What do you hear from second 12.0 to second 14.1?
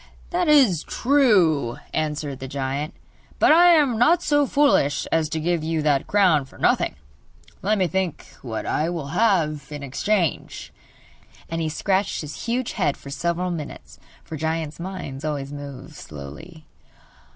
his huge head for several minutes,